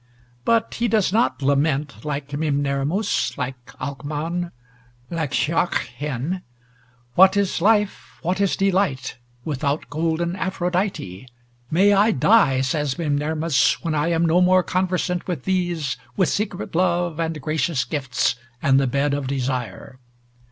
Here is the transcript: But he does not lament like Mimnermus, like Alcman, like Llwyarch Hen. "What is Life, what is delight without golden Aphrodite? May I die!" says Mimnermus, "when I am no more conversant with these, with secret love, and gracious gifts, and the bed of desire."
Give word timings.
But 0.45 0.73
he 0.79 0.87
does 0.87 1.13
not 1.13 1.43
lament 1.43 2.03
like 2.03 2.29
Mimnermus, 2.33 3.37
like 3.37 3.67
Alcman, 3.79 4.49
like 5.11 5.29
Llwyarch 5.29 5.89
Hen. 5.89 6.41
"What 7.13 7.37
is 7.37 7.61
Life, 7.61 8.17
what 8.23 8.41
is 8.41 8.55
delight 8.55 9.19
without 9.45 9.91
golden 9.91 10.35
Aphrodite? 10.35 11.27
May 11.69 11.93
I 11.93 12.09
die!" 12.09 12.61
says 12.61 12.95
Mimnermus, 12.97 13.73
"when 13.83 13.93
I 13.93 14.07
am 14.07 14.25
no 14.25 14.41
more 14.41 14.63
conversant 14.63 15.27
with 15.27 15.43
these, 15.43 15.97
with 16.17 16.29
secret 16.29 16.73
love, 16.73 17.19
and 17.19 17.39
gracious 17.39 17.83
gifts, 17.83 18.33
and 18.59 18.79
the 18.79 18.87
bed 18.87 19.13
of 19.13 19.27
desire." 19.27 19.99